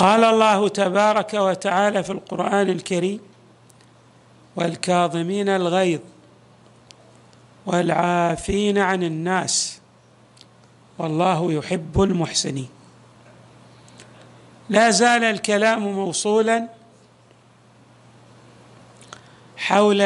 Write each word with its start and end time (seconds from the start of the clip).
قال 0.00 0.24
الله 0.24 0.68
تبارك 0.68 1.34
وتعالى 1.34 2.02
في 2.02 2.12
القرآن 2.12 2.70
الكريم 2.70 3.20
والكاظمين 4.56 5.48
الغيظ 5.48 6.00
والعافين 7.66 8.78
عن 8.78 9.02
الناس 9.02 9.80
والله 10.98 11.52
يحب 11.52 12.02
المحسنين. 12.02 12.68
لا 14.68 14.90
زال 14.90 15.24
الكلام 15.24 15.82
موصولا 15.82 16.68
حول 19.56 20.00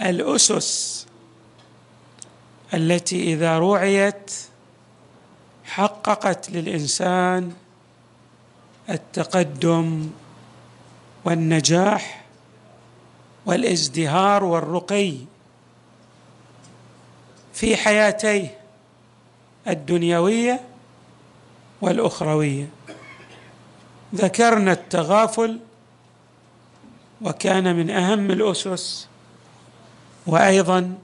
الأسس 0.00 1.06
التي 2.74 3.32
إذا 3.34 3.58
رعيت 3.58 4.32
حققت 5.64 6.50
للإنسان 6.50 7.52
التقدم 8.90 10.10
والنجاح 11.24 12.24
والازدهار 13.46 14.44
والرقي 14.44 15.14
في 17.54 17.76
حياتيه 17.76 18.58
الدنيوية 19.68 20.60
والأخروية. 21.80 22.68
ذكرنا 24.14 24.72
التغافل 24.72 25.58
وكان 27.22 27.76
من 27.76 27.90
أهم 27.90 28.30
الأسس 28.30 29.08
وأيضا 30.26 30.98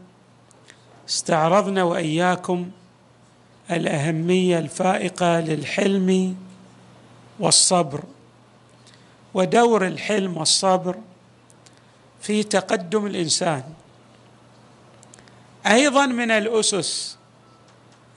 استعرضنا 1.09 1.83
وإياكم 1.83 2.70
الأهمية 3.70 4.59
الفائقة 4.59 5.41
للحلم 5.41 6.37
والصبر. 7.39 8.03
ودور 9.34 9.87
الحلم 9.87 10.37
والصبر 10.37 10.97
في 12.20 12.42
تقدم 12.42 13.06
الإنسان. 13.06 13.62
أيضا 15.67 16.07
من 16.07 16.31
الأسس 16.31 17.19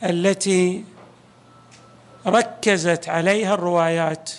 التي 0.04 0.86
ركزت 2.28 3.10
عليها 3.10 3.54
الروايات 3.54 4.32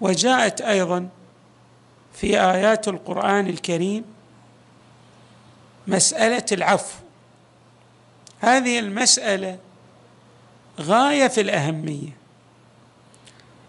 وجاءت 0.00 0.60
أيضا 0.60 1.08
في 2.14 2.40
آيات 2.40 2.88
القرآن 2.88 3.46
الكريم 3.46 4.04
مسألة 5.86 6.44
العفو. 6.52 6.98
هذه 8.40 8.78
المسألة 8.78 9.58
غاية 10.80 11.28
في 11.28 11.40
الأهمية. 11.40 12.25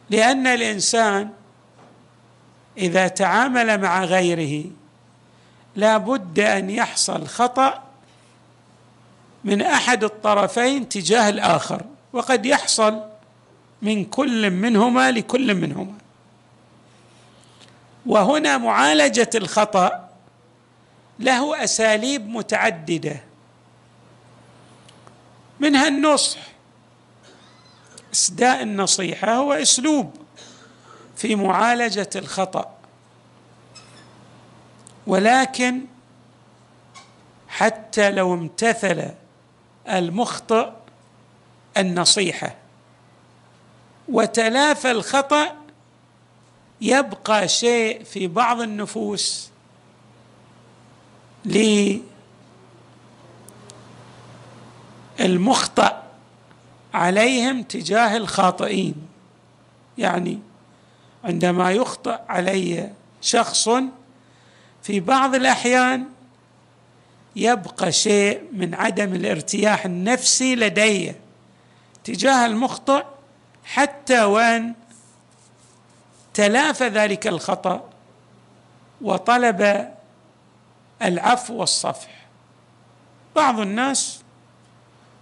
لأن 0.09 0.47
الإنسان 0.47 1.29
إذا 2.77 3.07
تعامل 3.07 3.81
مع 3.81 4.03
غيره 4.03 4.65
لا 5.75 5.97
بد 5.97 6.39
أن 6.39 6.69
يحصل 6.69 7.27
خطأ 7.27 7.83
من 9.43 9.61
أحد 9.61 10.03
الطرفين 10.03 10.89
تجاه 10.89 11.29
الآخر 11.29 11.81
وقد 12.13 12.45
يحصل 12.45 13.01
من 13.81 14.05
كل 14.05 14.49
منهما 14.49 15.11
لكل 15.11 15.55
منهما. 15.55 15.93
وهنا 18.05 18.57
معالجة 18.57 19.29
الخطأ 19.35 20.09
له 21.19 21.63
أساليب 21.63 22.29
متعددة 22.29 23.23
منها 25.59 25.87
النصح. 25.87 26.39
اسداء 28.17 28.63
النصيحة 28.63 29.33
هو 29.35 29.53
اسلوب 29.53 30.15
في 31.15 31.35
معالجة 31.35 32.09
الخطأ. 32.15 32.73
ولكن 35.07 35.81
حتى 37.47 38.11
لو 38.11 38.33
امتثل 38.33 39.11
المخطئ 39.89 40.69
النصيحة 41.77 42.55
وتلافى 44.09 44.91
الخطأ 44.91 45.55
يبقى 46.81 47.47
شيء 47.47 48.03
في 48.03 48.27
بعض 48.27 48.61
النفوس 48.61 49.49
للمخطئ 55.19 55.93
عليهم 56.97 57.63
تجاه 57.63 58.17
الخاطئين. 58.17 58.95
يعني 59.97 60.39
عندما 61.23 61.71
يخطئ 61.71 62.19
علي 62.29 62.91
شخص 63.21 63.69
في 64.83 64.99
بعض 64.99 65.35
الأحيان 65.35 66.05
يبقى 67.35 67.91
شيء 67.91 68.41
من 68.53 68.73
عدم 68.75 69.13
الارتياح 69.13 69.85
النفسي 69.85 70.55
لدي 70.55 71.13
تجاه 72.03 72.45
المخطئ 72.45 73.03
حتى 73.65 74.23
وان 74.23 74.73
تلافى 76.33 76.87
ذلك 76.87 77.27
الخطأ 77.27 77.89
وطلب 79.01 79.91
العفو 81.01 81.53
والصفح. 81.53 82.09
بعض 83.35 83.59
الناس 83.59 84.21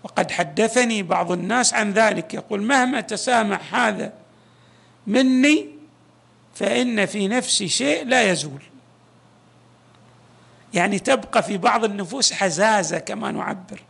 وقد 0.06 0.32
حدثني 0.32 1.04
بعض 1.04 1.32
الناس 1.32 1.74
عن 1.74 1.94
ذلك 1.94 2.34
يقول 2.34 2.62
مهما 2.62 3.02
تسامح 3.02 3.76
هذا 3.76 4.14
مني 5.08 5.70
فإن 6.56 7.06
في 7.06 7.28
نفسي 7.28 7.68
شيء 7.68 8.06
لا 8.06 8.32
يزول. 8.32 8.62
يعني 10.74 11.00
تبقى 11.00 11.44
في 11.44 11.58
بعض 11.58 11.84
النفوس 11.84 12.34
حزازة 12.34 13.00
كما 13.00 13.32
نعبر. 13.32 13.82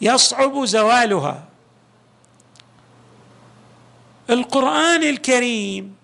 يصعب 0.00 0.64
زوالها. 0.64 1.44
القرآن 4.30 5.02
الكريم 5.02 5.96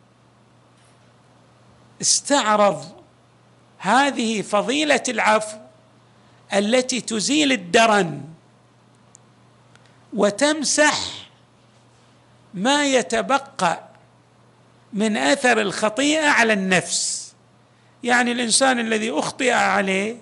استعرض 2.01 2.85
هذه 3.79 4.43
فضيلة 4.43 5.03
العفو 5.09 5.59
التي 6.53 7.01
تزيل 7.01 7.53
الدرن. 7.53 8.40
وتمسح 10.15 10.99
ما 12.55 12.87
يتبقى 12.87 13.81
من 14.93 15.17
أثر 15.17 15.61
الخطيئة 15.61 16.27
على 16.27 16.53
النفس. 16.53 17.33
يعني 18.03 18.33
الإنسان 18.33 18.79
الذي 18.79 19.11
أخطئ 19.11 19.53
عليه 19.53 20.17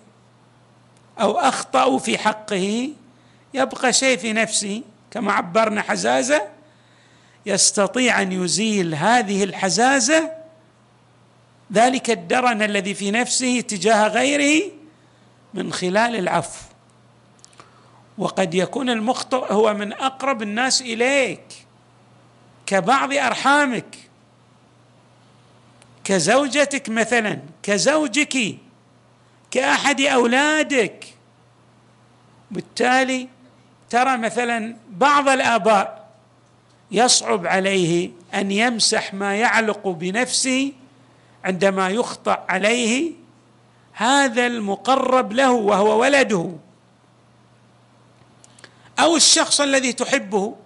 أو 1.20 1.38
اخطاوا 1.38 1.98
في 1.98 2.18
حقه 2.18 2.90
يبقى 3.54 3.92
شيء 3.92 4.18
في 4.18 4.32
نفسه. 4.32 4.82
كما 5.10 5.32
عبرنا 5.32 5.82
حزازة 5.82 6.48
يستطيع 7.46 8.22
أن 8.22 8.32
يزيل 8.32 8.94
هذه 8.94 9.44
الحزازة 9.44 10.32
ذلك 11.72 12.10
الدرن 12.10 12.62
الذي 12.62 12.94
في 12.94 13.10
نفسه 13.10 13.60
تجاه 13.60 14.08
غيره 14.08 14.70
من 15.54 15.72
خلال 15.72 16.16
العفو. 16.16 16.67
وقد 18.18 18.54
يكون 18.54 18.90
المخطئ 18.90 19.52
هو 19.52 19.74
من 19.74 19.92
أقرب 19.92 20.42
الناس 20.42 20.82
إليك 20.82 21.42
كبعض 22.66 23.12
أرحامك 23.12 23.96
كزوجتك 26.04 26.88
مثلا 26.88 27.38
كزوجك 27.62 28.56
كأحد 29.50 30.00
أولادك. 30.00 31.04
بالتالي 32.50 33.28
ترى 33.90 34.16
مثلا 34.16 34.76
بعض 34.90 35.28
الآباء 35.28 36.08
يصعب 36.90 37.46
عليه 37.46 38.10
أن 38.34 38.50
يمسح 38.50 39.14
ما 39.14 39.36
يعلق 39.36 39.88
بنفسه 39.88 40.72
عندما 41.44 41.88
يخطا 41.88 42.46
عليه 42.48 43.12
هذا 43.92 44.46
المقرب 44.46 45.32
له 45.32 45.50
وهو 45.52 46.00
ولده. 46.00 46.50
أو 48.98 49.16
الشخص 49.16 49.60
الذي 49.60 49.92
تحبه 49.92 50.56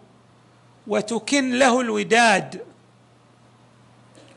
وتكن 0.86 1.58
له 1.58 1.80
الوداد. 1.80 2.62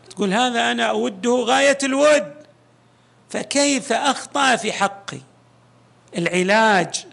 تقول 0.10 0.34
هذا 0.34 0.72
أنا 0.72 0.86
أوده 0.86 1.32
غاية 1.32 1.78
الود. 1.84 2.36
فكيف 3.30 3.94
أخطأ 3.94 4.56
في 4.56 4.74
حقي؟ 4.74 5.20
العلاج 6.18 7.06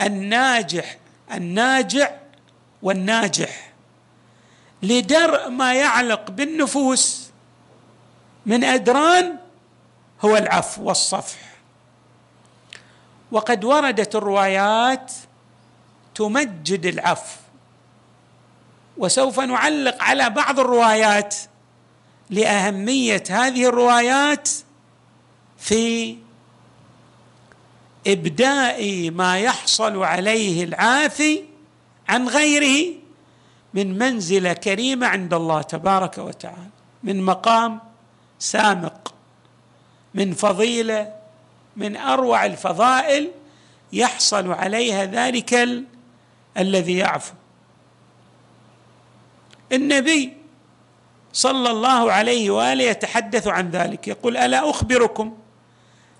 الناجح 0.00 0.98
الناجع 1.32 2.10
والناجح. 2.82 3.72
لدرء 4.82 5.48
ما 5.48 5.74
يعلق 5.74 6.30
بالنفوس 6.30 7.30
من 8.46 8.64
أدران 8.64 9.36
هو 10.24 10.36
العفو 10.36 10.82
والصفح. 10.82 11.38
وقد 13.32 13.64
وردت 13.64 14.14
الروايات 14.14 15.12
تمجد 16.14 16.86
العفو 16.86 17.40
وسوف 18.96 19.40
نعلق 19.40 20.02
على 20.02 20.30
بعض 20.30 20.60
الروايات 20.60 21.36
لأهمية 22.30 23.22
هذه 23.30 23.68
الروايات 23.68 24.48
في 25.58 26.16
إبداء 28.06 29.10
ما 29.10 29.38
يحصل 29.38 30.02
عليه 30.02 30.64
العافي 30.64 31.44
عن 32.08 32.28
غيره 32.28 32.94
من 33.74 33.98
منزلة 33.98 34.52
كريمة 34.52 35.06
عند 35.06 35.34
الله 35.34 35.62
تبارك 35.62 36.18
وتعالى 36.18 36.70
من 37.02 37.22
مقام 37.22 37.80
سامق 38.38 39.14
من 40.14 40.32
فضيلة 40.32 41.12
من 41.76 41.96
أروع 41.96 42.46
الفضائل 42.46 43.30
يحصل 43.92 44.52
عليها 44.52 45.04
ذلك. 45.04 45.54
الذي 46.58 46.96
يعفو. 46.96 47.34
النبي 49.72 50.32
صلى 51.32 51.70
الله 51.70 52.12
عليه 52.12 52.50
وآله 52.50 52.84
يتحدث 52.84 53.46
عن 53.48 53.70
ذلك 53.70 54.08
يقول 54.08 54.36
ألا 54.36 54.70
أخبركم 54.70 55.36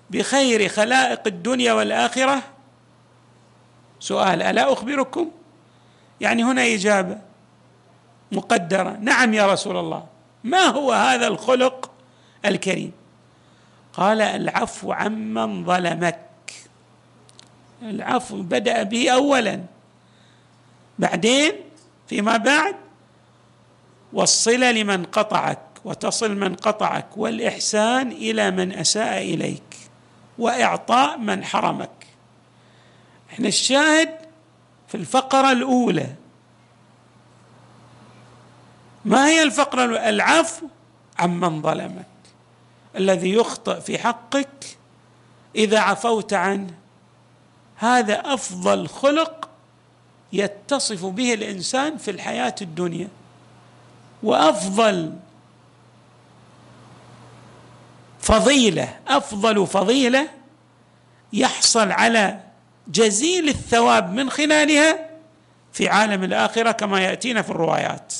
بخير 0.09 0.69
خلائق 0.69 1.21
الدنيا 1.27 1.73
والآخرة؟ 1.73 2.41
سؤال 3.99 4.41
ألا 4.41 4.73
أخبركم؟ 4.73 5.31
يعني 6.21 6.43
هنا 6.43 6.73
إجابة 6.73 7.17
مقدرة 8.31 8.97
نعم 9.01 9.33
يا 9.33 9.53
رسول 9.53 9.77
الله 9.77 10.05
ما 10.43 10.63
هو 10.63 10.91
هذا 10.91 11.27
الخلق 11.27 11.91
الكريم؟ 12.45 12.91
قال 13.93 14.21
العفو 14.21 14.91
عمن 14.91 15.65
ظلمك. 15.65 16.21
العفو 17.81 18.41
بدأ 18.41 18.83
به 18.83 19.09
اولا. 19.09 19.74
بعدين 20.99 21.53
فيما 22.07 22.37
بعد 22.37 22.75
والصله 24.13 24.71
لمن 24.71 25.05
قطعك 25.05 25.59
وتصل 25.85 26.35
من 26.35 26.55
قطعك 26.55 27.17
والإحسان 27.17 28.11
إلى 28.11 28.51
من 28.51 28.71
أساء 28.71 29.21
إليك 29.21 29.77
وإعطاء 30.37 31.17
من 31.17 31.43
حرمك. 31.43 32.07
إحنا 33.31 33.47
الشاهد 33.47 34.09
في 34.87 34.95
الفقرة 34.95 35.51
الأولى. 35.51 36.15
ما 39.05 39.27
هي 39.27 39.43
الفقرة؟ 39.43 40.09
العفو 40.09 40.67
عمن 41.19 41.61
ظلمك 41.61 42.05
الذي 42.95 43.33
يخطئ 43.33 43.81
في 43.81 43.97
حقك 43.97 44.77
إذا 45.55 45.79
عفوت 45.79 46.33
عنه. 46.33 46.73
هذا 47.75 48.33
أفضل 48.33 48.87
خلق 48.87 49.49
يتصف 50.39 51.05
به 51.05 51.33
الإنسان 51.33 51.97
في 51.97 52.11
الحياة 52.11 52.55
الدنيا. 52.61 53.07
وأفضل 54.23 55.13
فضيلة 58.19 58.95
أفضل 59.07 59.67
فضيلة 59.67 60.29
يحصل 61.33 61.91
على 61.91 62.39
جزيل 62.87 63.49
الثواب 63.49 64.13
من 64.13 64.29
خلالها 64.29 65.09
في 65.73 65.89
عالم 65.89 66.23
الآخرة 66.23 66.71
كما 66.71 66.99
يأتينا 66.99 67.41
في 67.41 67.49
الروايات. 67.49 68.13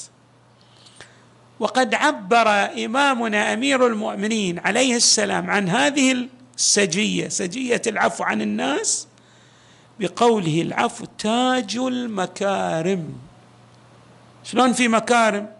وقد 1.59 1.93
عبر 1.93 2.47
إمامنا 2.85 3.53
أمير 3.53 3.87
المؤمنين 3.87 4.59
عليه 4.59 4.95
السلام 4.95 5.49
عن 5.49 5.69
هذه 5.69 6.27
السجية 6.57 7.27
سجية 7.27 7.81
العفو 7.87 8.23
عن 8.23 8.41
الناس 8.41 9.07
بقوله 9.99 10.61
العفو 10.61 11.05
تاج 11.05 11.77
المكارم. 11.77 13.17
شلون 14.43 14.73
في 14.73 14.87
مكارم؟ 14.87 15.51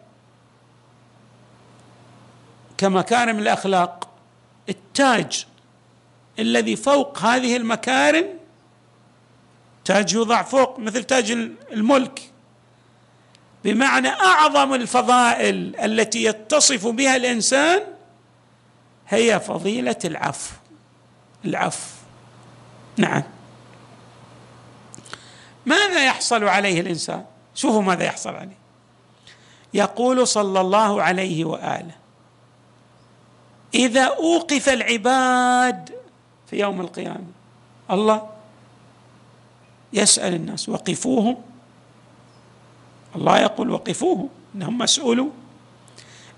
كمكارم 2.78 3.40
الأخلاق. 3.40 4.10
التاج 4.70 5.46
الذي 6.40 6.76
فوق 6.76 7.20
هذه 7.20 7.56
المكارم 7.58 8.26
تاج 9.86 10.14
يوضع 10.14 10.44
فوق 10.44 10.80
مثل 10.80 11.04
تاج 11.04 11.32
الملك. 11.72 12.32
بمعنى 13.64 14.08
أعظم 14.08 14.74
الفضائل 14.74 15.76
التي 15.76 16.24
يتصف 16.24 16.88
بها 16.88 17.16
الإنسان 17.16 17.84
هي 19.08 19.40
فضيلة 19.40 20.00
العفو. 20.06 20.56
العفو. 21.46 21.96
نعم. 22.98 23.24
ماذا 25.66 26.06
يحصل 26.06 26.44
عليه 26.44 26.82
الإنسان؟ 26.82 27.26
شوفوا 27.56 27.82
ماذا 27.82 28.04
يحصل 28.04 28.36
عليه. 28.36 28.58
يقول 29.74 30.28
صلى 30.28 30.62
الله 30.62 31.04
عليه 31.04 31.46
وآله 31.46 31.96
إذا 33.74 34.04
أوقف 34.04 34.70
العباد 34.70 35.96
في 36.50 36.60
يوم 36.60 36.82
القيامة 36.82 37.28
الله 37.92 38.30
يسأل 39.94 40.34
الناس 40.34 40.70
وقفوهم 40.70 41.38
الله 43.16 43.40
يقول 43.40 43.70
وقفوهم 43.70 44.30
إنهم 44.56 44.78
مسؤولون. 44.78 45.32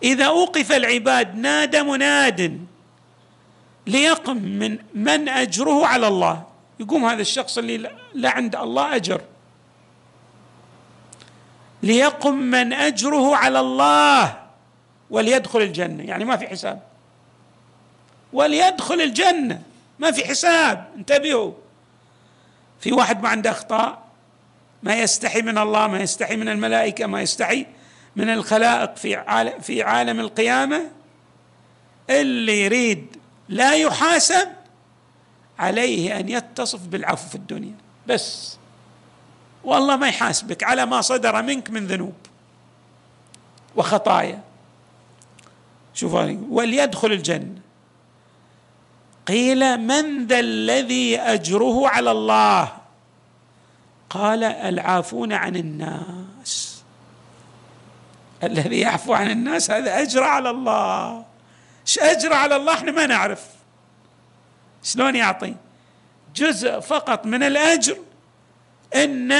إذا 0.03 0.25
أوقف 0.25 0.71
العباد 0.71 1.35
نادى 1.35 1.83
مناد 1.83 2.65
ليقم 3.87 4.37
من 4.37 4.77
من 4.93 5.29
أجره 5.29 5.85
على 5.85 6.07
الله؟ 6.07 6.43
يقوم 6.79 7.05
هذا 7.05 7.21
الشخص 7.21 7.57
اللي 7.57 7.91
لا 8.13 8.29
عند 8.29 8.55
الله 8.55 8.95
أجر. 8.95 9.21
ليقم 11.83 12.33
من 12.33 12.73
أجره 12.73 13.35
على 13.35 13.59
الله 13.59 14.37
وليدخل 15.09 15.61
الجنة. 15.61 16.03
يعني 16.03 16.25
ما 16.25 16.37
في 16.37 16.47
حساب. 16.47 16.81
وليدخل 18.33 19.01
الجنة. 19.01 19.61
ما 19.99 20.11
في 20.11 20.27
حساب. 20.27 20.87
انتبهوا. 20.95 21.51
في 22.79 22.93
واحد 22.93 23.23
ما 23.23 23.29
عنده 23.29 23.51
أخطاء. 23.51 24.07
ما 24.83 24.95
يستحي 24.95 25.41
من 25.41 25.57
الله 25.57 25.87
ما 25.87 25.99
يستحي 25.99 26.35
من 26.35 26.49
الملائكة 26.49 27.05
ما 27.05 27.21
يستحي 27.21 27.65
من 28.15 28.29
الخلائق 28.29 28.95
في 28.95 29.15
عالم 29.15 29.59
في 29.59 29.83
عالم 29.83 30.19
القيامة. 30.19 30.81
اللي 32.09 32.61
يريد 32.61 33.17
لا 33.49 33.73
يحاسب 33.73 34.47
عليه 35.59 36.19
أن 36.19 36.29
يتصف 36.29 36.79
بالعفو 36.87 37.29
في 37.29 37.35
الدنيا. 37.35 37.75
بس. 38.07 38.57
والله 39.63 39.95
ما 39.95 40.07
يحاسبك 40.07 40.63
على 40.63 40.85
ما 40.85 41.01
صدر 41.01 41.41
منك 41.41 41.69
من 41.69 41.87
ذنوب 41.87 42.13
وخطايا. 43.75 44.41
شوف 45.93 46.13
وليدخل 46.49 47.11
الجنة. 47.11 47.61
قيل 49.27 49.77
من 49.77 50.27
ذا 50.27 50.39
الذي 50.39 51.19
أجره 51.19 51.87
على 51.87 52.11
الله؟ 52.11 52.71
قال 54.09 54.43
العافون 54.43 55.33
عن 55.33 55.55
الناس. 55.55 56.83
الذي 58.43 58.79
يعفو 58.79 59.13
عن 59.13 59.31
الناس 59.31 59.71
هذا 59.71 60.01
أجر 60.01 60.23
على 60.23 60.49
الله. 60.49 61.25
إيش 61.81 61.99
أجر 61.99 62.33
على 62.33 62.55
الله؟ 62.55 62.73
إحنا 62.73 62.91
ما 62.91 63.05
نعرف. 63.05 63.56
شلون 64.87 65.15
يعطي؟ 65.15 65.55
جزء 66.35 66.79
فقط 66.79 67.25
من 67.25 67.43
الأجر. 67.43 67.97
إن 68.95 69.33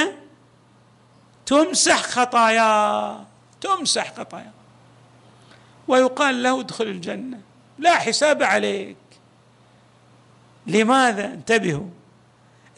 تمسح 1.46 2.02
خطاياه 2.02 3.24
تمسح 3.60 4.14
خطاياه 4.14 4.52
ويقال 5.88 6.42
له 6.42 6.60
ادخل 6.60 6.84
الجنة. 6.84 7.40
لا 7.78 7.94
حساب 7.94 8.42
عليك. 8.42 8.96
لماذا؟ 10.66 11.24
انتبهوا. 11.24 11.88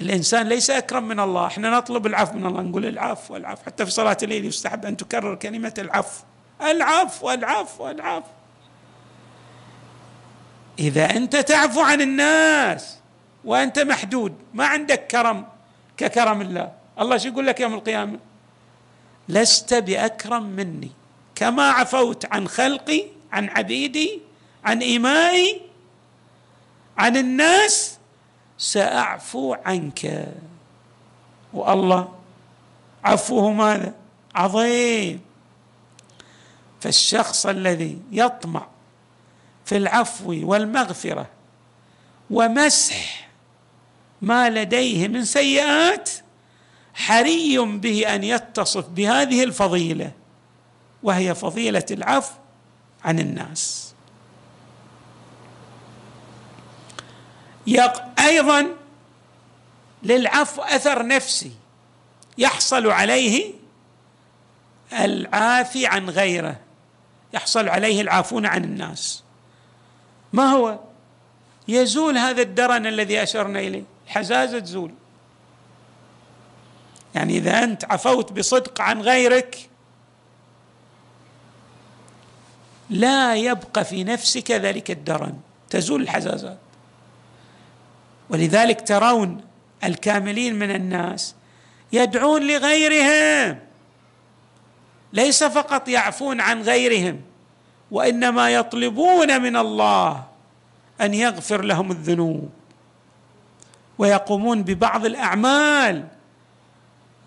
الإنسان 0.01 0.49
ليس 0.49 0.71
أكرم 0.71 1.09
من 1.09 1.21
الله. 1.21 1.47
إحنا 1.47 1.71
نطلب 1.71 2.07
العفو 2.07 2.39
من 2.39 2.47
الله. 2.47 2.63
نقول 2.63 2.87
العفو 2.87 3.37
العفو. 3.37 3.63
حتى 3.67 3.85
في 3.85 3.91
صلاة 3.91 4.17
الليل 4.23 4.45
يستحب 4.45 4.87
أن 4.87 4.97
تكرر 4.97 5.35
كلمة 5.35 5.75
العفو. 5.79 6.25
العفو 6.61 7.31
العفو 7.31 7.91
العفو. 7.91 8.40
إذا 10.81 11.17
أنت 11.17 11.37
تعفو 11.37 11.81
عن 11.81 12.01
الناس 12.01 12.97
وأنت 13.45 13.79
محدود 13.79 14.35
ما 14.55 14.67
عندك 14.67 15.07
كرم 15.07 15.47
ككرم 15.97 16.41
الله. 16.41 16.73
الله 17.01 17.17
شو 17.17 17.29
يقول 17.29 17.47
لك 17.47 17.61
يوم 17.61 17.75
القيامة؟ 17.75 18.19
لست 19.29 19.75
بأكرم 19.75 20.43
مني 20.43 20.91
كما 21.35 21.71
عفوت 21.71 22.33
عن 22.33 22.49
خلقي 22.49 23.05
عن 23.33 23.49
عبيدي 23.49 24.21
عن 24.65 24.83
إمائي 24.83 25.61
عن 26.99 27.17
الناس 27.17 27.99
سأعفو 28.59 29.55
عنك. 29.55 30.29
والله 31.53 32.09
عفوه 33.05 33.53
ماذا؟ 33.53 33.95
عظيم. 34.35 35.21
فالشخص 36.81 37.47
الذي 37.47 37.99
يطمع 38.13 38.67
في 39.71 39.77
العفو 39.77 40.51
والمغفرة 40.51 41.27
ومسح 42.31 43.31
ما 44.23 44.51
لديه 44.51 45.09
من 45.09 45.25
سيئات 45.25 46.11
حري 46.95 47.59
به 47.59 48.15
أن 48.15 48.25
يتصف 48.25 48.89
بهذه 48.89 49.45
الفضيلة 49.45 50.13
وهي 51.03 51.35
فضيلة 51.35 51.85
العفو 51.91 52.35
عن 53.05 53.19
الناس. 53.19 53.95
أيضا 58.19 58.67
للعفو 60.03 60.63
أثر 60.63 61.07
نفسي 61.07 61.53
يحصل 62.39 62.87
عليه 62.87 63.53
العافي 64.93 65.87
عن 65.87 66.11
غيره 66.11 66.61
يحصل 67.35 67.69
عليه 67.69 68.01
العافون 68.01 68.47
عن 68.47 68.65
الناس. 68.65 69.23
ما 70.33 70.47
هو؟ 70.47 70.79
يزول 71.69 72.19
هذا 72.19 72.43
الدرن 72.43 72.87
الذي 72.87 73.23
أشرنا 73.23 73.61
إليه 73.61 73.83
الحزازه 74.07 74.59
تزول 74.59 74.95
يعني 77.15 77.37
إذا 77.37 77.65
أنت 77.65 77.85
عفوت 77.85 78.33
بصدق 78.33 78.81
عن 78.81 79.03
غيرك 79.03 79.71
لا 82.91 83.35
يبقى 83.37 83.85
في 83.85 84.05
نفسك 84.05 84.51
ذلك 84.51 84.91
الدرن. 84.91 85.41
تزول 85.71 86.03
الحزازات. 86.03 86.59
ولذلك 88.31 88.89
ترون 88.89 89.45
الكاملين 89.85 90.55
من 90.55 90.71
الناس 90.71 91.35
يدعون 91.93 92.47
لغيرهم. 92.47 93.59
ليس 95.13 95.45
فقط 95.45 95.89
يعفون 95.89 96.41
عن 96.41 96.63
غيرهم. 96.63 97.21
وإنما 97.91 98.51
يطلبون 98.51 99.43
من 99.43 99.57
الله 99.57 100.25
أن 101.01 101.15
يغفر 101.15 101.63
لهم 101.63 101.91
الذنوب 101.91 102.51
ويقومون 103.99 104.63
ببعض 104.63 105.07
الأعمال 105.07 106.07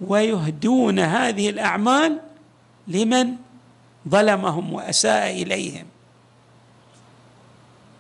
ويهدون 0.02 1.00
هذه 1.00 1.50
الأعمال 1.50 2.20
لمن 2.88 3.36
ظلمهم 4.10 4.74
وأساء 4.74 5.32
إليهم. 5.44 5.86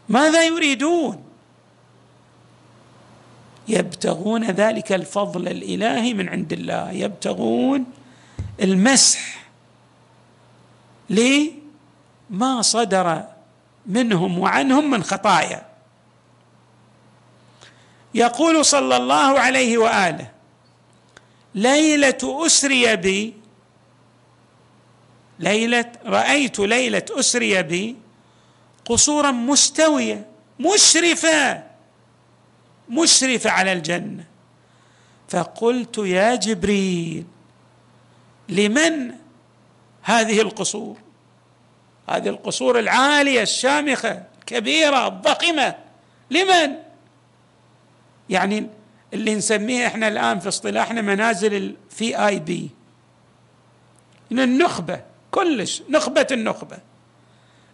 ماذا 0.10 0.46
يريدون؟ 0.46 1.24
يبتغون 3.68 4.44
ذلك 4.44 4.92
الفضل 4.92 5.48
الإلهي 5.48 6.14
من 6.14 6.30
عند 6.30 6.54
الله 6.54 6.92
يبتغون 6.92 7.86
المسح 8.62 9.46
لما 12.34 12.62
صدر 12.62 13.28
منهم 13.86 14.40
وعنهم 14.40 14.92
من 14.92 15.04
خطايا. 15.04 15.66
يقول 18.14 18.66
صلى 18.66 18.98
الله 18.98 19.40
عليه 19.40 19.78
وآله 19.78 20.32
ليلة 21.56 22.46
أسري 22.46 22.96
بي 22.96 23.34
ليلة 25.40 25.92
رأيت 26.06 26.60
ليلة 26.60 27.06
أسري 27.12 27.64
بي 27.64 27.96
قصورا 28.86 29.32
مستوية 29.32 30.28
مشرفة 30.60 31.64
مشرفة 32.90 33.50
على 33.50 33.74
الجنة. 33.74 34.26
فقلت 35.30 35.98
يا 35.98 36.36
جبريل 36.36 37.26
لمن 38.50 39.12
هذه 40.02 40.42
القصور؟ 40.42 40.98
هذه 42.10 42.30
القصور 42.30 42.80
العالية 42.80 43.42
الشامخة 43.42 44.24
الكبيرة 44.40 45.08
الضخمة. 45.08 45.76
لمن؟ 46.32 46.76
يعني 48.30 48.70
اللي 49.14 49.36
نسميه 49.36 49.88
إحنا 49.88 50.08
الآن 50.08 50.40
في 50.40 50.48
اصطلاحنا 50.48 51.02
منازل 51.02 51.54
ال 51.54 52.28
VIP 52.28 52.70
النخبة 54.32 55.02
كلش 55.32 55.84
نخبة 55.90 56.28
النخبة. 56.32 56.78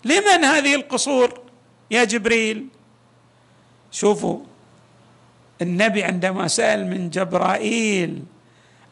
لمن 0.06 0.44
هذه 0.44 0.76
القصور 0.76 1.42
يا 1.92 2.04
جبريل؟ 2.04 2.68
شوفوا 3.92 4.40
النبي 5.62 6.04
عندما 6.04 6.48
سأل 6.48 6.88
من 6.88 7.10
جبرائيل 7.10 8.24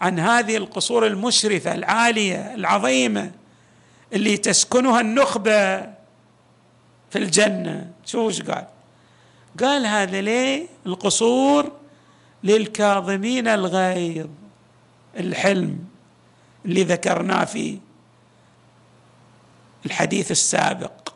عن 0.01 0.19
هذه 0.19 0.57
القصور 0.57 1.07
المشرفة 1.07 1.75
العالية 1.75 2.53
العظيمة 2.53 3.31
اللي 4.13 4.37
تسكنها 4.37 5.01
النخبة 5.01 5.77
في 7.09 7.15
الجنة. 7.15 7.91
شو 8.05 8.27
وش 8.27 8.41
قال؟ 8.41 8.67
قال 9.59 9.85
هذا 9.85 10.21
ليه؟ 10.21 10.67
القصور 10.85 11.71
للكاظمين 12.43 13.47
الغيظ 13.47 14.27
الحلم 15.17 15.79
اللي 16.65 16.83
ذكرناه 16.83 17.45
في 17.45 17.79
الحديث 19.85 20.31
السابق. 20.31 21.13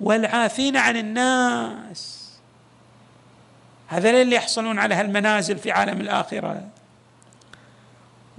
والعافين 0.00 0.76
عن 0.76 0.96
الناس. 0.96 2.30
هذا 3.88 4.10
اللي 4.22 4.36
يحصلون 4.36 4.78
على 4.78 4.94
هالمنازل 4.94 5.58
في 5.58 5.70
عالم 5.70 6.00
الآخرة؟ 6.00 6.68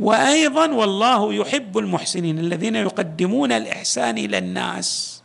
وأيضا 0.01 0.67
والله 0.67 1.33
يحب 1.33 1.77
المحسنين 1.77 2.39
الذين 2.39 2.75
يقدمون 2.75 3.51
الإحسان 3.51 4.17
إلى 4.17 4.37
الناس. 4.37 5.21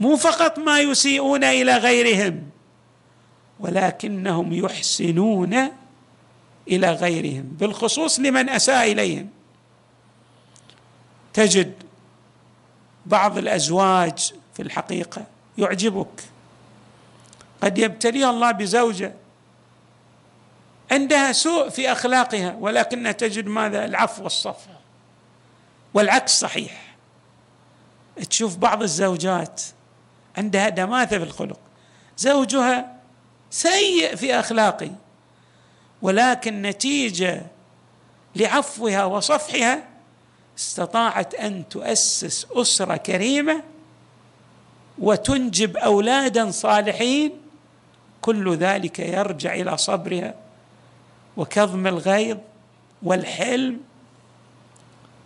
مو 0.00 0.16
فقط 0.16 0.58
ما 0.58 0.80
يسيئون 0.80 1.44
إلى 1.44 1.76
غيرهم 1.76 2.42
ولكنهم 3.60 4.52
يحسنون 4.52 5.68
إلى 6.68 6.92
غيرهم 6.92 7.42
بالخصوص 7.42 8.20
لمن 8.20 8.48
أساء 8.48 8.92
إليهم. 8.92 9.28
تجد 11.32 11.74
بعض 13.06 13.38
الأزواج 13.38 14.32
في 14.54 14.62
الحقيقة 14.62 15.26
يعجبك. 15.58 16.22
قد 17.62 17.78
يبتليها 17.78 18.30
الله 18.30 18.50
بزوجة 18.50 19.14
عندها 20.90 21.32
سوء 21.32 21.68
في 21.68 21.92
أخلاقها 21.92 22.56
ولكنها 22.60 23.12
تجد 23.12 23.46
ماذا؟ 23.46 23.84
العفو 23.84 24.22
والصفح 24.22 24.70
والعكس 25.94 26.40
صحيح. 26.40 26.96
تشوف 28.30 28.56
بعض 28.56 28.82
الزوجات 28.82 29.62
عندها 30.36 30.68
دماثة 30.68 31.18
في 31.18 31.24
الخلق. 31.24 31.58
زوجها 32.16 32.96
سيء 33.50 34.16
في 34.16 34.34
أخلاقه 34.40 34.90
ولكن 36.02 36.62
نتيجة 36.62 37.42
لعفوها 38.36 39.04
وصفحها 39.04 39.84
استطاعت 40.58 41.34
أن 41.34 41.68
تؤسس 41.68 42.46
أسرة 42.52 42.96
كريمة 42.96 43.62
وتنجب 44.98 45.76
أولادا 45.76 46.50
صالحين 46.50 47.32
كل 48.20 48.56
ذلك 48.56 48.98
يرجع 48.98 49.54
إلى 49.54 49.76
صبرها 49.76 50.34
وكظم 51.40 51.86
الغيظ 51.86 52.38
والحلم 53.02 53.80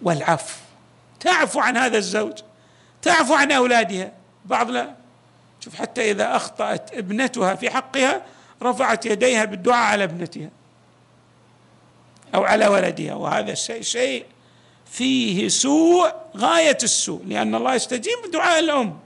والعفو. 0.03 0.57
تعفو 1.21 1.61
عن 1.61 1.77
هذا 1.77 1.99
الزوج 1.99 2.39
تعفو 3.03 3.35
عن 3.35 3.53
أولادها. 3.53 4.13
بعض 4.45 4.71
لا 4.71 4.95
شوف 5.61 5.75
حتى 5.75 6.11
إذا 6.11 6.37
أخطأت 6.37 6.95
ابنتها 6.95 7.55
في 7.55 7.71
حقها 7.71 8.23
رفعت 8.63 9.07
يديها 9.07 9.45
بالدعاء 9.45 9.93
على 9.93 10.05
ابنتها 10.05 10.51
أو 12.35 12.45
على 12.45 12.67
ولدها. 12.67 13.15
وهذا 13.15 13.53
الشيء 13.53 13.83
شيء 13.83 14.27
فيه 14.87 15.49
سوء 15.49 16.13
غاية 16.37 16.79
السوء 16.83 17.23
لأن 17.27 17.55
الله 17.55 17.75
يستجيب 17.75 18.31
دعاء 18.33 18.59
الأم. 18.59 18.99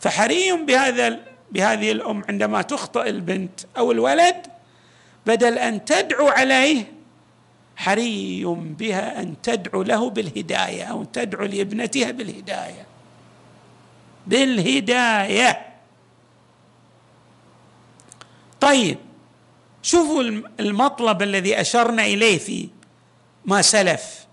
فحري 0.00 0.52
بهذا 0.52 1.20
بهذه 1.52 1.92
الأم 1.92 2.24
عندما 2.28 2.62
تخطئ 2.62 3.08
البنت 3.08 3.60
أو 3.78 3.92
الولد 3.92 4.59
بدل 5.26 5.58
أن 5.58 5.84
تدعو 5.84 6.28
عليه 6.28 6.92
حري 7.76 8.44
بها 8.78 9.20
أن 9.22 9.42
تدعو 9.42 9.82
له 9.82 10.10
بالهداية 10.10 10.84
أو 10.84 11.04
تدعو 11.04 11.44
لابنتها 11.44 12.10
بالهداية. 12.10 12.86
بالهداية. 14.26 15.66
طيب 18.60 18.98
شوفوا 19.82 20.22
المطلب 20.60 21.22
الذي 21.22 21.60
أشرنا 21.60 22.04
إليه 22.04 22.38
في 22.38 22.68
ما 23.44 23.62
سلف. 23.62 24.26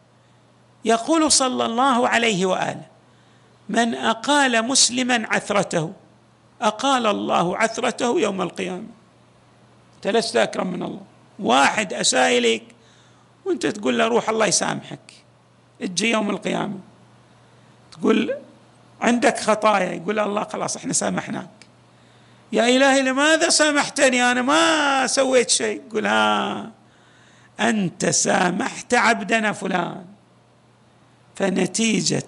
يقول 0.85 1.31
صلى 1.31 1.65
الله 1.65 2.07
عليه 2.07 2.45
وآله 2.45 2.85
من 3.69 3.95
أقال 3.95 4.67
مسلما 4.67 5.27
عثرته 5.29 5.93
أقال 6.61 7.05
الله 7.07 7.57
عثرته 7.57 8.19
يوم 8.19 8.41
القيامة. 8.41 8.96
أنت 10.07 10.15
لست 10.15 10.35
أكرم 10.35 10.67
من 10.67 10.83
الله. 10.83 11.01
واحد 11.39 11.93
أساء 11.93 12.37
إليك 12.37 12.63
وأنت 13.45 13.65
تقول 13.65 13.97
له 13.97 14.07
روح 14.07 14.29
الله 14.29 14.45
يسامحك. 14.45 15.13
تجي 15.79 16.11
يوم 16.11 16.29
القيامة 16.29 16.79
تقول 17.91 18.35
عندك 19.01 19.39
خطايا 19.39 19.91
يقول 19.91 20.19
الله 20.19 20.43
خلاص 20.43 20.75
إحنا 20.75 20.93
سامحناك. 20.93 21.49
يا 22.51 22.67
إلهي 22.67 23.01
لماذا 23.01 23.49
سامحتني؟ 23.49 24.31
أنا 24.31 24.41
ما 24.41 25.07
سويت 25.07 25.49
شيء. 25.49 25.81
يقول 25.87 26.07
ها 26.07 26.71
أنت 27.59 28.05
سامحت 28.05 28.93
عبدنا 28.93 29.51
فلان. 29.51 30.05
فنتيجة 31.35 32.23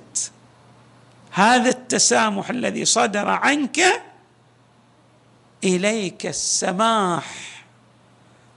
هذا 1.31 1.69
التسامح 1.69 2.49
الذي 2.49 2.85
صدر 2.85 3.29
عنك 3.29 3.79
إليك 5.63 6.25
السماح. 6.25 7.58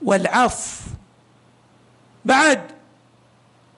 والعفو. 0.04 0.90
بعد. 2.24 2.62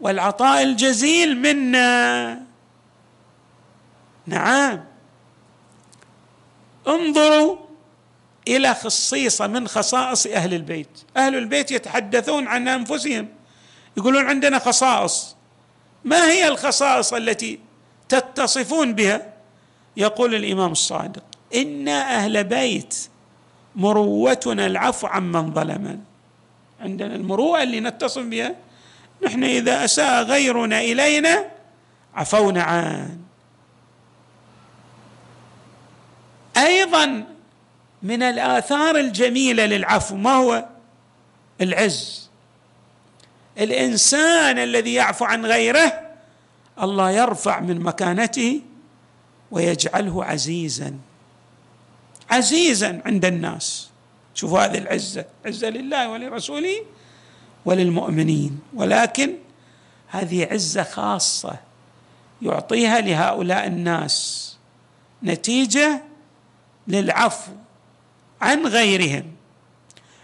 والعطاء 0.01 0.63
الجزيل 0.63 1.37
منا. 1.39 2.41
نعم. 4.27 4.85
انظروا 6.89 7.57
إلى 8.49 8.75
خصيصة 8.75 9.47
من 9.47 9.69
خصائص 9.69 10.27
أهل 10.27 10.55
البيت. 10.55 10.99
أهل 11.17 11.35
البيت 11.35 11.71
يتحدثون 11.71 12.47
عن 12.49 12.69
أنفسهم. 12.69 13.29
يقولون 13.97 14.27
عندنا 14.27 14.59
خصائص. 14.59 15.37
ما 16.05 16.31
هي 16.31 16.49
الخصائص 16.49 17.13
التي 17.13 17.61
تتصفون 18.09 18.93
بها؟ 18.93 19.35
يقول 19.97 20.35
الإمام 20.35 20.73
الصادق. 20.73 21.23
أنا 21.55 22.17
أهل 22.17 22.45
بيت 22.45 23.09
مروتنا 23.77 24.67
العفو 24.67 25.07
عمن 25.07 25.55
ظلمنا. 25.55 26.14
عندنا 26.85 27.15
المروءة 27.15 27.63
اللي 27.63 27.81
نتصف 27.81 28.23
بها. 28.23 28.55
نحن 29.27 29.45
إذا 29.45 29.85
أساء 29.85 30.23
غيرنا 30.23 30.81
إلينا 30.81 31.45
عفونا 32.15 32.63
عنه 32.63 33.17
أيضا 36.57 37.25
من 38.03 38.23
الآثار 38.23 38.97
الجميلة 38.97 39.67
للعفو 39.67 40.17
ما 40.17 40.33
هو؟ 40.33 40.65
العز. 41.61 42.31
الإنسان 43.59 44.59
الذي 44.59 44.95
يعفو 44.95 45.25
عن 45.25 45.47
غيره 45.47 46.01
الله 46.83 47.11
يرفع 47.11 47.61
من 47.61 47.81
مكانته 47.81 48.61
ويجعله 49.51 50.25
عزيزا. 50.25 50.95
عزيزا 52.31 53.03
عند 53.07 53.25
الناس. 53.25 53.91
شوفوا 54.35 54.61
هذه 54.61 54.79
العزة 54.79 55.25
عزة 55.47 55.69
لله 55.69 56.09
ولرسوله 56.09 56.85
وللمؤمنين. 57.65 58.61
ولكن 58.75 59.35
هذه 60.09 60.49
عزة 60.53 60.83
خاصة 60.83 61.57
يعطيها 62.43 63.01
لهؤلاء 63.01 63.67
الناس 63.67 64.57
نتيجة 65.23 66.03
للعفو 66.89 67.53
عن 68.41 68.67
غيرهم. 68.67 69.33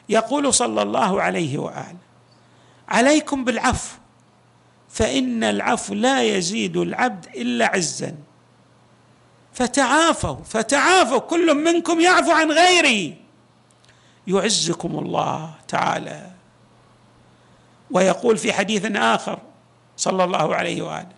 يقول 0.09 0.55
صلى 0.55 0.83
الله 0.83 1.23
عليه 1.23 1.59
وآله 1.59 1.97
عليكم 2.88 3.45
بالعفو 3.45 3.97
فإن 4.88 5.45
العفو 5.45 5.95
لا 5.95 6.23
يزيد 6.23 6.76
العبد 6.76 7.26
إلا 7.37 7.67
عزا. 7.67 8.14
فتعافوا 9.52 10.37
فتعافوا 10.45 11.19
كل 11.19 11.55
منكم 11.55 12.00
يعفو 12.00 12.31
عن 12.31 12.50
غيره. 12.50 13.17
يعزكم 14.30 14.99
الله 14.99 15.54
تعالى. 15.69 16.30
ويقول 17.90 18.38
في 18.38 18.52
حديث 18.52 18.84
آخر 18.97 19.38
صلى 19.97 20.25
الله 20.25 20.54
عليه 20.54 20.82
وآله 20.82 21.16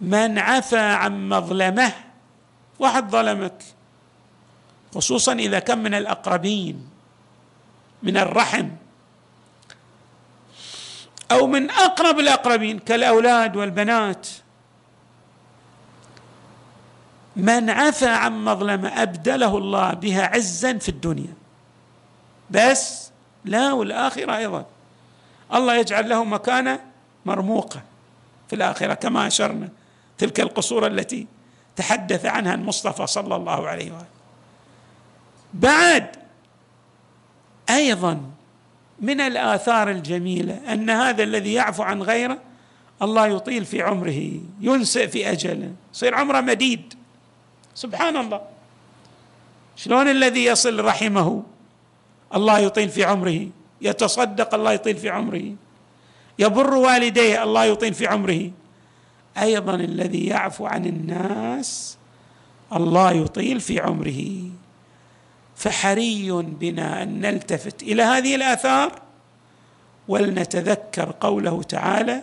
من 0.00 0.38
عفا 0.38 0.92
عن 0.92 1.28
مظلمه 1.28 1.92
واحد 2.78 3.10
ظلمك. 3.10 3.62
خصوصا 4.94 5.32
إذا 5.32 5.58
كان 5.58 5.78
من 5.78 5.94
الأقربين 5.94 6.88
من 8.02 8.16
الرحم 8.16 8.68
أو 11.30 11.46
من 11.46 11.70
أقرب 11.70 12.18
الأقربين 12.18 12.78
كالأولاد 12.78 13.56
والبنات. 13.56 14.28
من 17.36 17.70
عفى 17.70 18.08
عن 18.08 18.44
مظلمه 18.44 19.02
أبدله 19.02 19.58
الله 19.58 19.92
بها 19.92 20.22
عزا 20.26 20.78
في 20.78 20.88
الدنيا. 20.88 21.39
بس 22.50 23.10
لا 23.44 23.72
والآخرة 23.72 24.36
أيضا. 24.36 24.66
الله 25.54 25.76
يجعل 25.76 26.08
له 26.08 26.24
مكانه 26.24 26.80
مرموقه 27.26 27.82
في 28.48 28.56
الآخرة 28.56 28.94
كما 28.94 29.26
أشرنا 29.26 29.68
تلك 30.18 30.40
القصور 30.40 30.86
التي 30.86 31.26
تحدث 31.76 32.26
عنها 32.26 32.54
المصطفى 32.54 33.06
صلى 33.06 33.36
الله 33.36 33.68
عليه 33.68 33.92
وآله. 33.92 34.06
بعد 35.54 36.06
أيضا 37.70 38.20
من 39.00 39.20
الآثار 39.20 39.90
الجميلة 39.90 40.72
أن 40.72 40.90
هذا 40.90 41.22
الذي 41.22 41.52
يعفو 41.52 41.82
عن 41.82 42.02
غيره 42.02 42.38
الله 43.02 43.26
يطيل 43.26 43.64
في 43.64 43.82
عمره 43.82 44.32
ينسئ 44.60 45.08
في 45.08 45.30
أجله 45.30 45.72
يصير 45.94 46.14
عمره 46.14 46.40
مديد. 46.40 46.94
سبحان 47.74 48.16
الله. 48.16 48.40
شلون 49.76 50.08
الذي 50.08 50.44
يصل 50.44 50.84
رحمه؟ 50.84 51.42
الله 52.34 52.58
يطيل 52.58 52.88
في 52.88 53.04
عمره. 53.04 53.46
يتصدق 53.80 54.54
الله 54.54 54.72
يطيل 54.72 54.96
في 54.96 55.08
عمره. 55.10 55.54
يبر 56.38 56.74
والديه 56.74 57.42
الله 57.42 57.64
يطيل 57.64 57.94
في 57.94 58.06
عمره. 58.06 58.50
أيضا 59.38 59.74
الذي 59.74 60.26
يعفو 60.26 60.66
عن 60.66 60.86
الناس 60.86 61.96
الله 62.72 63.10
يطيل 63.12 63.60
في 63.60 63.80
عمره. 63.80 64.24
فحري 65.56 66.32
بنا 66.32 67.02
أن 67.02 67.20
نلتفت 67.20 67.82
إلى 67.82 68.02
هذه 68.02 68.34
الآثار 68.34 69.02
ولنتذكر 70.08 71.14
قوله 71.20 71.62
تعالى 71.62 72.22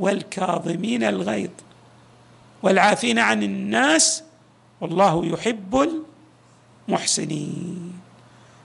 والكاظمين 0.00 1.04
الغيظ 1.04 1.50
والعافين 2.62 3.18
عن 3.18 3.42
الناس 3.42 4.22
والله 4.80 5.26
يحب 5.26 6.02
المحسنين. 6.88 8.03